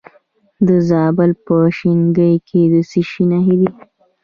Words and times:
د 0.67 0.69
زابل 0.89 1.31
په 1.45 1.55
شینکۍ 1.77 2.33
کې 2.47 2.61
د 2.73 2.75
څه 2.89 3.01
شي 3.09 3.23
نښې 3.31 3.55
دي؟ 3.59 3.69